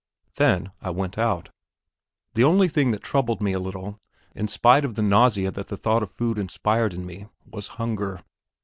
[0.37, 1.51] Then I went out.
[2.33, 3.99] The only thing that troubled me a little,
[4.33, 8.23] in spite of the nausea that the thought of food inspired in me, was hunger.